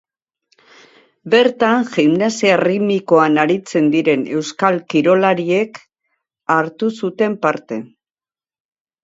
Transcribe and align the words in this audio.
Bertan, 1.33 1.83
gimnasia 1.97 2.53
erritmikoan 2.59 3.37
aritzen 3.43 3.91
diren 3.97 4.25
euskal 4.39 4.79
kirolariek 4.95 5.79
hartu 6.57 6.91
zuten 7.05 7.39
parte. 7.47 7.81